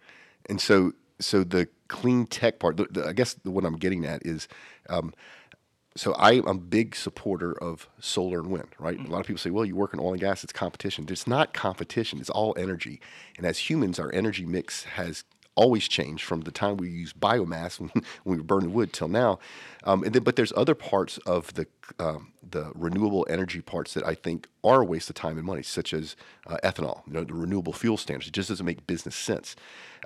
[0.49, 2.77] And so, so the clean tech part.
[2.77, 4.47] The, the, I guess the, what I'm getting at is.
[4.89, 5.13] Um,
[5.97, 8.99] so I, I'm a big supporter of solar and wind, right?
[8.99, 11.05] A lot of people say, well, you work in oil and gas, it's competition.
[11.09, 13.01] It's not competition, it's all energy.
[13.37, 15.23] And as humans, our energy mix has
[15.57, 17.91] always changed from the time we used biomass when,
[18.23, 19.39] we were burning wood till now.
[19.83, 21.67] Um, and then, but there's other parts of the
[21.99, 25.63] um, the renewable energy parts that I think are a waste of time and money,
[25.63, 26.15] such as
[26.45, 28.27] uh, ethanol, you know, the renewable fuel standards.
[28.27, 29.55] It just doesn't make business sense.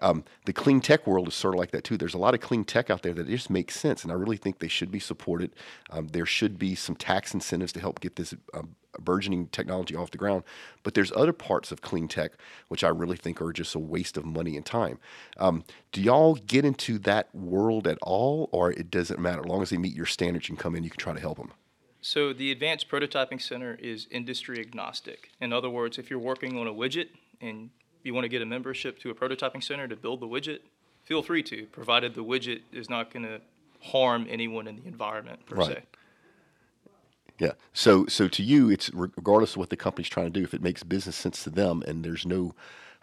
[0.01, 1.97] Um, the clean tech world is sort of like that too.
[1.97, 4.37] There's a lot of clean tech out there that just makes sense, and I really
[4.37, 5.51] think they should be supported.
[5.89, 10.11] Um, there should be some tax incentives to help get this um, burgeoning technology off
[10.11, 10.43] the ground.
[10.83, 12.33] But there's other parts of clean tech
[12.67, 14.99] which I really think are just a waste of money and time.
[15.37, 19.41] Um, do y'all get into that world at all, or it doesn't matter?
[19.41, 21.19] As long as they meet your standards, you can come in, you can try to
[21.19, 21.51] help them.
[22.01, 25.29] So the Advanced Prototyping Center is industry agnostic.
[25.39, 27.69] In other words, if you're working on a widget and
[28.03, 30.59] you want to get a membership to a prototyping center to build the widget,
[31.03, 33.39] feel free to, provided the widget is not going to
[33.81, 35.67] harm anyone in the environment per Right.
[35.67, 35.83] se.
[37.41, 37.53] Yeah.
[37.73, 40.61] So so to you, it's regardless of what the company's trying to do, if it
[40.61, 42.53] makes business sense to them and there's no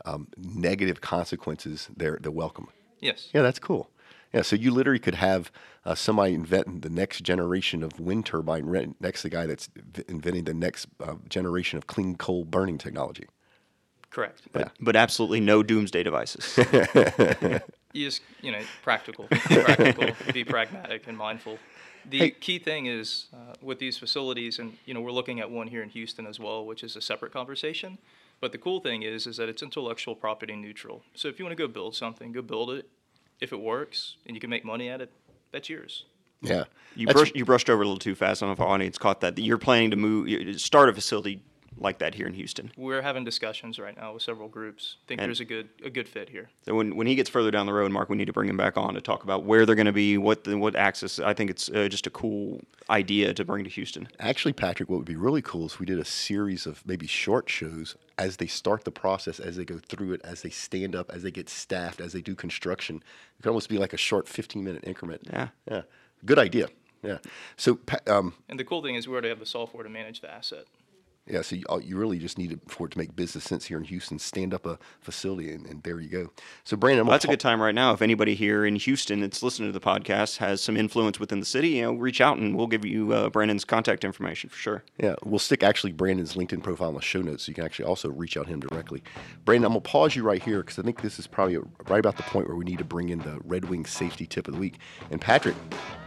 [0.04, 2.68] um, negative consequences, they're they're welcome.
[3.00, 3.30] Yes.
[3.34, 3.90] Yeah, that's cool.
[4.32, 5.50] Yeah, so you literally could have
[5.84, 9.70] uh, somebody inventing the next generation of wind turbine right next to the guy that's
[9.74, 13.26] v- inventing the next uh, generation of clean coal burning technology.
[14.10, 14.42] Correct.
[14.54, 14.68] Yeah.
[14.80, 16.56] But absolutely no doomsday devices.
[17.92, 21.58] you just you know practical be practical be pragmatic and mindful
[22.10, 22.30] the Hey.
[22.30, 25.82] key thing is uh, with these facilities and you know we're looking at one here
[25.82, 27.98] in houston as well which is a separate conversation
[28.40, 31.56] but the cool thing is is that it's intellectual property neutral so if you want
[31.56, 32.88] to go build something go build it
[33.40, 35.10] if it works and you can make money at it
[35.52, 36.04] that's yours
[36.40, 36.64] Yeah.
[36.94, 38.42] You, That's- brush, you brushed over a little too fast.
[38.42, 39.34] I don't know if our audience caught that.
[39.36, 41.42] that You're planning to move, start a facility
[41.80, 42.72] like that here in Houston.
[42.76, 46.08] we're having discussions right now with several groups think And- there's a good a good
[46.08, 48.32] fit here So when, when he gets further down the road, Mark, we need to
[48.32, 50.76] bring him back on to talk about where they're going to be, what the, what
[50.76, 51.18] access.
[51.18, 52.60] I think it's uh, just a cool
[52.90, 54.08] idea to bring to Houston.
[54.18, 57.48] Actually, Patrick, what would be really cool is we did a series of maybe short
[57.48, 61.10] shows as they start the process, as they go through it, as they stand up,
[61.10, 62.96] as they get staffed, as they do construction.
[63.38, 65.22] It could almost be like a short 15 minute increment.
[65.30, 65.48] Yeah.
[65.70, 65.82] Yeah.
[66.24, 66.68] Good idea.
[67.02, 67.18] Yeah.
[67.56, 70.30] So, um, and the cool thing is we already have the software to manage the
[70.30, 70.64] asset
[71.30, 73.78] yeah, so you, you really just need it for it to make business sense here
[73.78, 74.18] in Houston.
[74.18, 76.30] Stand up a facility, and, and there you go.
[76.64, 77.92] So, Brandon, Well, that's a good time right now.
[77.92, 81.46] If anybody here in Houston that's listening to the podcast has some influence within the
[81.46, 84.84] city, you know, reach out and we'll give you uh, Brandon's contact information for sure.
[84.98, 87.86] Yeah, we'll stick actually Brandon's LinkedIn profile in the show notes, so you can actually
[87.86, 89.02] also reach out him directly.
[89.44, 92.16] Brandon, I'm gonna pause you right here because I think this is probably right about
[92.16, 94.60] the point where we need to bring in the Red Wing safety tip of the
[94.60, 94.78] week.
[95.10, 95.56] And Patrick,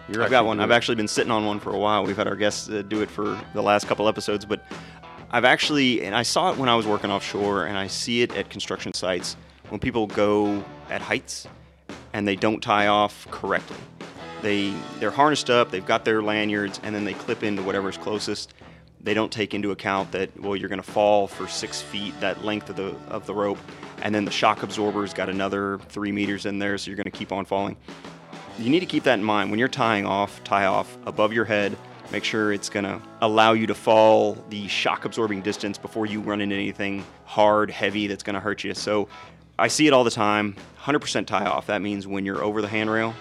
[0.09, 0.59] you're I've got one.
[0.59, 2.03] I've actually been sitting on one for a while.
[2.03, 4.65] We've had our guests uh, do it for the last couple episodes, but
[5.31, 8.35] I've actually, and I saw it when I was working offshore, and I see it
[8.35, 9.37] at construction sites
[9.69, 11.47] when people go at heights
[12.13, 13.77] and they don't tie off correctly.
[14.41, 18.53] They they're harnessed up, they've got their lanyards, and then they clip into whatever's closest.
[18.99, 22.43] They don't take into account that well, you're going to fall for six feet, that
[22.43, 23.59] length of the of the rope,
[24.01, 27.11] and then the shock absorber's got another three meters in there, so you're going to
[27.11, 27.77] keep on falling
[28.59, 31.45] you need to keep that in mind when you're tying off tie off above your
[31.45, 31.75] head
[32.11, 36.19] make sure it's going to allow you to fall the shock absorbing distance before you
[36.21, 38.73] run into anything hard heavy that's going to hurt you.
[38.73, 39.07] So
[39.59, 41.67] i see it all the time 100% tie off.
[41.67, 43.13] That means when you're over the handrail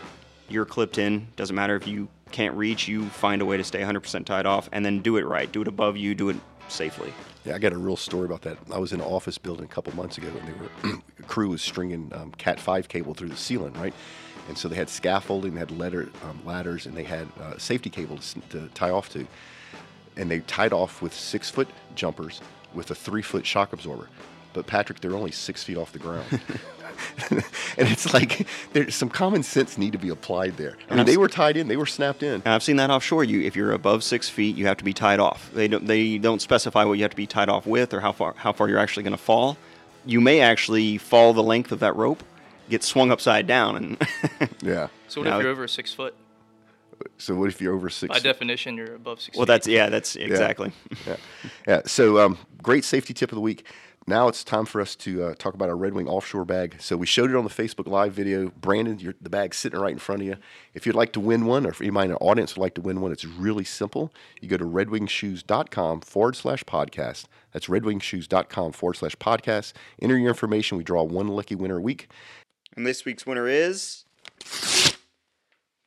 [0.48, 1.28] you're clipped in.
[1.36, 4.68] Doesn't matter if you can't reach you find a way to stay 100% tied off
[4.72, 5.50] and then do it right.
[5.50, 6.36] Do it above you do it
[6.68, 7.12] safely.
[7.44, 8.58] Yeah, I got a real story about that.
[8.70, 11.48] I was in an office building a couple months ago, and they were the crew
[11.48, 13.94] was stringing um, Cat five cable through the ceiling, right?
[14.48, 17.90] And so they had scaffolding, they had ladder, um, ladders, and they had uh, safety
[17.90, 19.26] cables to, to tie off to.
[20.16, 22.40] And they tied off with six foot jumpers
[22.74, 24.08] with a three foot shock absorber.
[24.52, 26.26] But Patrick, they're only six feet off the ground.
[27.30, 27.42] and
[27.76, 30.76] it's like there's some common sense need to be applied there.
[30.88, 32.42] I mean, they were tied in, they were snapped in.
[32.44, 33.24] I've seen that offshore.
[33.24, 35.50] You, if you're above six feet, you have to be tied off.
[35.52, 38.12] They don't, they don't specify what you have to be tied off with or how
[38.12, 39.56] far, how far you're actually going to fall.
[40.06, 42.22] You may actually fall the length of that rope,
[42.70, 44.08] get swung upside down, and
[44.62, 44.88] Yeah.
[45.08, 46.14] so what Now- if you're over six foot
[47.18, 48.12] So what if you're over six?
[48.12, 49.48] by definition you're above six well, feet.
[49.52, 50.72] that's yeah, that's exactly.
[51.06, 51.16] yeah.
[51.66, 51.80] yeah.
[51.86, 53.64] So, um, great safety tip of the week.
[54.06, 56.76] Now it's time for us to uh, talk about our Red Wing offshore bag.
[56.80, 58.48] So we showed it on the Facebook Live video.
[58.60, 60.36] Brandon, your, the bag's sitting right in front of you.
[60.74, 62.80] If you'd like to win one, or if anybody in the audience would like to
[62.80, 64.12] win one, it's really simple.
[64.40, 67.26] You go to redwingshoes.com forward slash podcast.
[67.52, 69.74] That's redwingshoes.com forward slash podcast.
[70.00, 70.78] Enter your information.
[70.78, 72.08] We draw one lucky winner a week.
[72.76, 74.04] And this week's winner is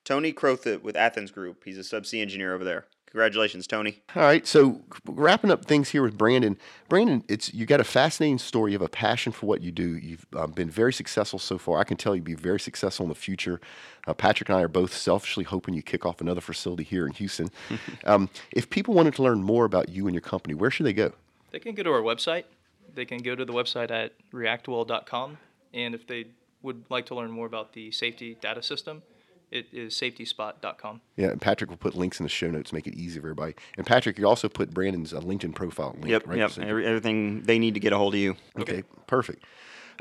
[0.04, 1.63] Tony Crowthet with Athens Group.
[1.63, 2.86] He's a subsea engineer over there.
[3.13, 4.02] Congratulations, Tony.
[4.15, 6.58] All right, so wrapping up things here with Brandon.
[6.89, 8.72] Brandon, it's you got a fascinating story.
[8.72, 9.98] You have a passion for what you do.
[9.98, 11.78] You've um, been very successful so far.
[11.78, 13.62] I can tell you'll be very successful in the future.
[14.08, 17.13] Uh, Patrick and I are both selfishly hoping you kick off another facility here in
[17.13, 17.52] Houston.
[18.06, 20.93] um, if people wanted to learn more about you and your company, where should they
[20.93, 21.13] go?
[21.52, 22.46] They can go to our website.
[22.96, 25.38] They can go to the website at reactwell.com.
[25.72, 26.26] And if they
[26.63, 29.04] would like to learn more about the safety data system,
[29.52, 31.02] it is safetyspot.com.
[31.15, 33.54] Yeah, and Patrick will put links in the show notes, make it easy for everybody.
[33.78, 36.38] And Patrick, you also put Brandon's uh, LinkedIn profile link, Yep, right?
[36.39, 36.52] yep.
[36.52, 38.36] So- Every, everything they need to get a hold of you.
[38.58, 39.43] Okay, perfect.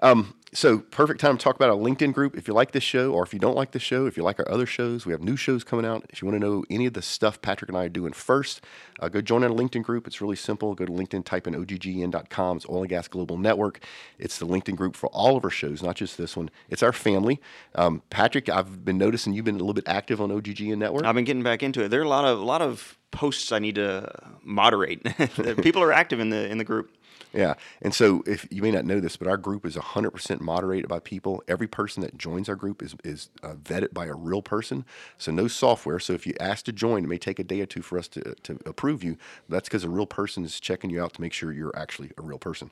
[0.03, 2.37] Um, so perfect time to talk about our LinkedIn group.
[2.37, 4.39] If you like this show, or if you don't like this show, if you like
[4.39, 6.05] our other shows, we have new shows coming out.
[6.11, 8.61] If you want to know any of the stuff Patrick and I are doing first,
[9.01, 10.07] uh, go join our LinkedIn group.
[10.07, 10.75] It's really simple.
[10.75, 12.57] Go to LinkedIn, type in oggn.com.
[12.59, 13.81] It's Oil and Gas Global Network.
[14.19, 16.51] It's the LinkedIn group for all of our shows, not just this one.
[16.69, 17.41] It's our family.
[17.75, 21.05] Um, Patrick, I've been noticing you've been a little bit active on OGGN Network.
[21.05, 21.89] I've been getting back into it.
[21.89, 24.13] There are a lot of a lot of posts I need to
[24.43, 25.03] moderate.
[25.63, 26.91] People are active in the in the group.
[27.33, 27.55] Yeah.
[27.81, 30.99] And so if you may not know this, but our group is 100% moderated by
[30.99, 31.43] people.
[31.49, 34.85] Every person that joins our group is, is uh, vetted by a real person.
[35.19, 35.99] So no software.
[35.99, 38.09] So if you ask to join, it may take a day or two for us
[38.09, 39.17] to, to approve you.
[39.49, 42.23] That's because a real person is checking you out to make sure you're actually a
[42.23, 42.71] real person.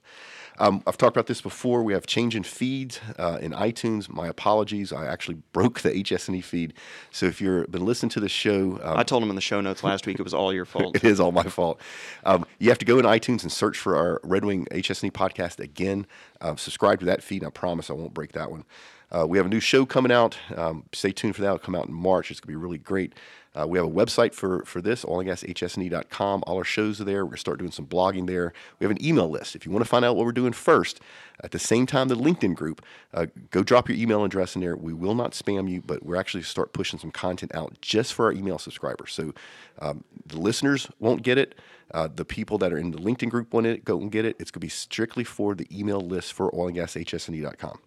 [0.59, 1.83] Um, I've talked about this before.
[1.83, 4.09] We have change in feeds uh, in iTunes.
[4.11, 4.92] My apologies.
[4.92, 6.74] I actually broke the HSNE feed.
[7.11, 9.61] So if you've been listening to this show, um, I told them in the show
[9.61, 10.96] notes last week it was all your fault.
[10.96, 11.81] it is all my fault.
[12.24, 15.59] Um, you have to go in iTunes and search for our Red Wing HSNE podcast
[15.61, 16.07] again.
[16.40, 18.64] Um, subscribe to that feed, and I promise I won't break that one.
[19.12, 20.37] Uh, we have a new show coming out.
[20.57, 21.49] Um, stay tuned for that.
[21.49, 22.31] It'll come out in March.
[22.31, 23.14] It's going to be really great.
[23.59, 26.44] Uh, we have a website for, for this, oilandgashse.com.
[26.46, 27.25] All our shows are there.
[27.25, 28.53] We're going to start doing some blogging there.
[28.79, 29.57] We have an email list.
[29.57, 31.01] If you want to find out what we're doing first,
[31.42, 34.77] at the same time, the LinkedIn group, uh, go drop your email address in there.
[34.77, 38.27] We will not spam you, but we're actually start pushing some content out just for
[38.27, 39.12] our email subscribers.
[39.12, 39.35] So
[39.81, 41.57] um, the listeners won't get it.
[41.92, 44.37] Uh, the people that are in the LinkedIn group want it, go and get it.
[44.38, 47.81] It's going to be strictly for the email list for oilandgashse.com.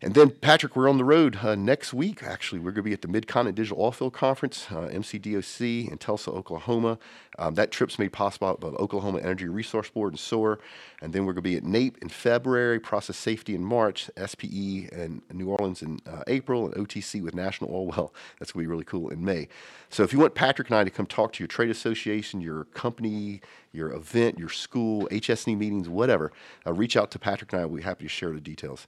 [0.00, 2.22] And then, Patrick, we're on the road uh, next week.
[2.22, 6.30] Actually, we're going to be at the Mid-Continent Digital Oilfield Conference, uh, MCDOC, in Tulsa,
[6.30, 7.00] Oklahoma.
[7.36, 10.60] Um, that trip's made possible by the Oklahoma Energy Resource Board and SOAR.
[11.02, 14.44] And then we're going to be at NAPE in February, Process Safety in March, SPE
[14.92, 18.14] in New Orleans in uh, April, and OTC with National Oil Well.
[18.38, 19.48] That's going to be really cool in May.
[19.90, 22.64] So if you want Patrick and I to come talk to your trade association, your
[22.66, 23.40] company,
[23.72, 26.30] your event, your school, HSNE meetings, whatever,
[26.64, 27.66] uh, reach out to Patrick and I.
[27.66, 28.86] We'll be happy to share the details.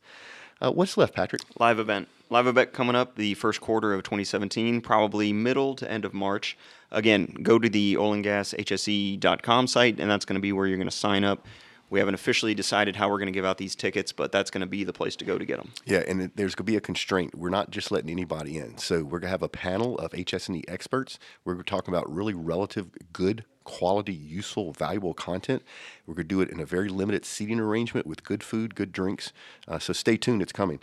[0.61, 1.43] Uh, what's left, Patrick?
[1.59, 2.09] Live event.
[2.29, 6.57] Live event coming up the first quarter of 2017, probably middle to end of March.
[6.91, 10.95] Again, go to the oilandgashse.com site, and that's going to be where you're going to
[10.95, 11.47] sign up.
[11.91, 14.61] We haven't officially decided how we're going to give out these tickets, but that's going
[14.61, 15.73] to be the place to go to get them.
[15.85, 17.35] Yeah, and there's going to be a constraint.
[17.35, 18.79] We're not just letting anybody in.
[18.79, 21.19] So we're going to have a panel of HSNE experts.
[21.45, 25.63] We're going to talk about really relative good quality, useful, valuable content.
[26.07, 28.93] We're going to do it in a very limited seating arrangement with good food, good
[28.93, 29.33] drinks.
[29.67, 30.81] Uh, so stay tuned, it's coming.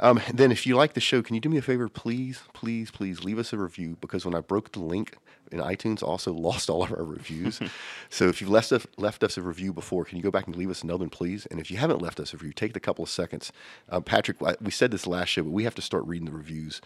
[0.00, 2.90] Um, then, if you like the show, can you do me a favor, please, please,
[2.90, 5.16] please leave us a review because when I broke the link
[5.52, 7.60] in iTunes, also lost all of our reviews.
[8.10, 10.56] so if you've left us, left us a review before, can you go back and
[10.56, 11.46] leave us another one, please?
[11.46, 13.52] And if you haven't left us a review, take a couple of seconds.
[13.88, 16.80] Uh, Patrick, we said this last show, but we have to start reading the reviews.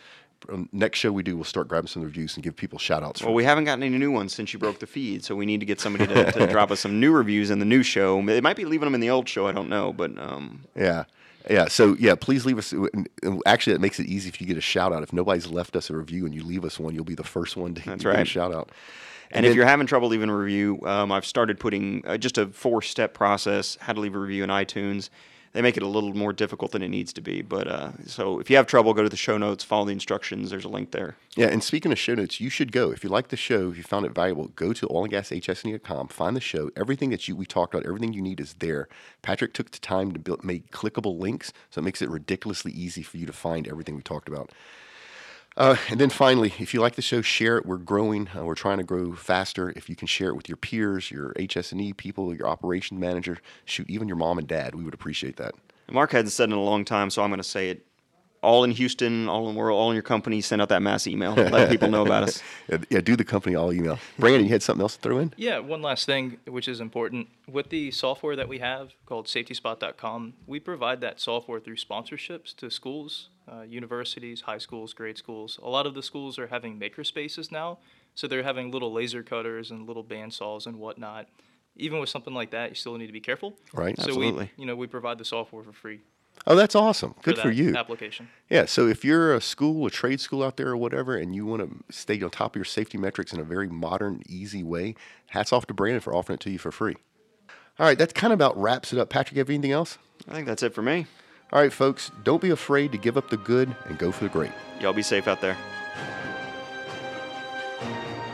[0.48, 3.22] Um, next show we do, we'll start grabbing some reviews and give people shout outs.
[3.22, 5.61] Well, we haven't gotten any new ones since you broke the feed, so we need
[5.61, 8.20] to get somebody to, to drop us some new reviews in the new show.
[8.25, 11.05] They might be leaving them in the old show, I don't know, but um, Yeah.
[11.50, 11.68] Yeah.
[11.68, 12.72] So, yeah, please leave us.
[12.72, 15.02] and- and Actually, that makes it easy if you get a shout out.
[15.02, 17.57] If nobody's left us a review and you leave us one, you'll be the first
[17.57, 18.70] one to That's get a shout out.
[19.31, 22.37] And, if then- you're having trouble leaving a review, um, I've started putting uh, just
[22.38, 25.09] a four step process how to leave a review in iTunes.
[25.53, 27.43] They make it a little more difficult than it needs to be.
[27.43, 30.51] But uh, so if you have trouble, go to the show notes, follow the instructions.
[30.51, 31.17] There's a link there.
[31.37, 32.91] Yeah, and speaking of show notes, you should go.
[32.91, 36.41] If you like the show, if you found it valuable, go to oilandgashse.com, find the
[36.41, 36.71] show.
[36.77, 38.88] Everything that you we talked about, everything you need is there.
[39.21, 43.03] Patrick took the time to build, make clickable links, so it makes it ridiculously easy
[43.03, 44.51] for you to find everything we talked about.
[45.57, 47.67] Uh, and then finally, if you like the show, share it.
[47.67, 48.29] We're growing.
[48.37, 49.71] Uh, we're trying to grow faster.
[49.77, 53.88] If you can share it with your peers, your HSNE people, your operation manager, shoot,
[53.91, 55.55] even your mom and dad, we would appreciate that.
[55.91, 57.87] Mark hadn't said it in a long time, so I'm going to say it.
[58.42, 61.07] All in Houston, all in the world, all in your company, send out that mass
[61.07, 61.33] email.
[61.35, 62.42] Let people know about us.
[62.68, 63.98] Yeah, yeah, do the company all email.
[64.18, 65.33] Brandon, you had something else to throw in?
[65.37, 67.28] Yeah, one last thing, which is important.
[67.48, 72.70] With the software that we have called safetyspot.com, we provide that software through sponsorships to
[72.70, 75.59] schools, uh, universities, high schools, grade schools.
[75.62, 77.78] A lot of the schools are having maker spaces now,
[78.14, 81.28] so they're having little laser cutters and little bandsaws and whatnot.
[81.76, 83.55] Even with something like that, you still need to be careful.
[83.72, 84.50] Right, So absolutely.
[84.57, 86.00] we, you know, we provide the software for free.
[86.47, 87.14] Oh, that's awesome.
[87.23, 87.77] Good for, for you.
[87.77, 88.29] Application.
[88.51, 91.47] Yeah, so if you're a school, a trade school out there or whatever, and you
[91.47, 94.97] want to stay on top of your safety metrics in a very modern, easy way,
[95.29, 96.97] hats off to Brandon for offering it to you for free.
[97.79, 99.09] All right, that kind of about wraps it up.
[99.09, 99.99] Patrick, you have anything else?
[100.29, 101.07] I think that's it for me.
[101.53, 104.31] All right, folks, don't be afraid to give up the good and go for the
[104.31, 104.53] great.
[104.80, 105.57] Y'all be safe out there.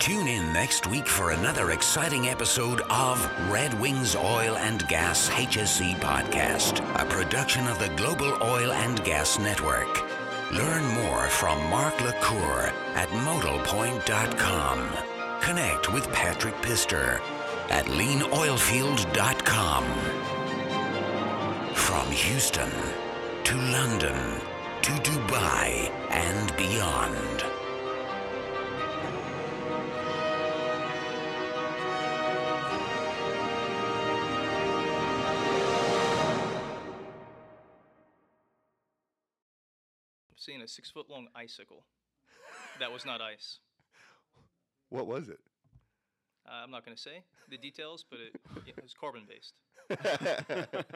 [0.09, 5.97] Tune in next week for another exciting episode of Red Wings Oil and Gas HSE
[5.97, 10.03] Podcast, a production of the Global Oil and Gas Network.
[10.51, 14.89] Learn more from Mark LaCour at modalpoint.com.
[15.43, 17.21] Connect with Patrick Pistor
[17.69, 19.85] at leanoilfield.com.
[21.75, 22.71] From Houston
[23.45, 24.41] to London
[24.81, 27.48] to Dubai and beyond.
[40.39, 41.85] Seeing a six foot long icicle.
[42.79, 43.59] That was not ice.
[44.89, 45.41] What was it?
[46.47, 49.55] Uh, I'm not going to say the details, but it, it was carbon based.